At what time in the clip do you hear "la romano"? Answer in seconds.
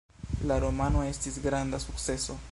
0.51-1.03